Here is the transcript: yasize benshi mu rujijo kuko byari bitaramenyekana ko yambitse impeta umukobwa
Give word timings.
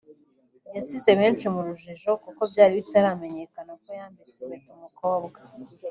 yasize 0.75 1.11
benshi 1.19 1.45
mu 1.53 1.59
rujijo 1.67 2.09
kuko 2.23 2.41
byari 2.51 2.73
bitaramenyekana 2.79 3.71
ko 3.81 3.89
yambitse 3.99 4.37
impeta 4.41 4.69
umukobwa 4.77 5.39